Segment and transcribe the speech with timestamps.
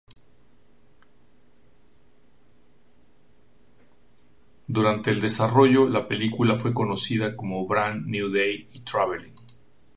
[4.65, 9.33] Durante el desarrollo, la película fue conocida como Bran New Day y Traveling.